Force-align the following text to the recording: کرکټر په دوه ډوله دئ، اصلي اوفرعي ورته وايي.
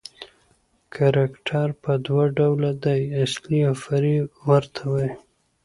کرکټر 0.93 1.67
په 1.83 1.91
دوه 2.05 2.25
ډوله 2.37 2.71
دئ، 2.83 3.01
اصلي 3.23 3.59
اوفرعي 3.69 4.17
ورته 4.49 4.81
وايي. 4.91 5.11